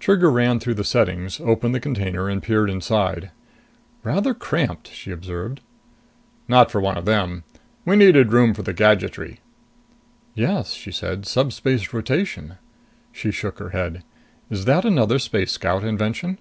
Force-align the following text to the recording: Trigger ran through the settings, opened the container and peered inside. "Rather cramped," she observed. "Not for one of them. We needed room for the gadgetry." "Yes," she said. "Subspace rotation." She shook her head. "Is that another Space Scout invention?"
Trigger 0.00 0.32
ran 0.32 0.58
through 0.58 0.74
the 0.74 0.82
settings, 0.82 1.38
opened 1.40 1.72
the 1.72 1.78
container 1.78 2.28
and 2.28 2.42
peered 2.42 2.68
inside. 2.68 3.30
"Rather 4.02 4.34
cramped," 4.34 4.88
she 4.90 5.12
observed. 5.12 5.60
"Not 6.48 6.72
for 6.72 6.80
one 6.80 6.96
of 6.96 7.04
them. 7.04 7.44
We 7.84 7.94
needed 7.94 8.32
room 8.32 8.52
for 8.52 8.62
the 8.62 8.72
gadgetry." 8.72 9.38
"Yes," 10.34 10.72
she 10.72 10.90
said. 10.90 11.24
"Subspace 11.24 11.92
rotation." 11.92 12.56
She 13.12 13.30
shook 13.30 13.60
her 13.60 13.70
head. 13.70 14.02
"Is 14.50 14.64
that 14.64 14.84
another 14.84 15.20
Space 15.20 15.52
Scout 15.52 15.84
invention?" 15.84 16.38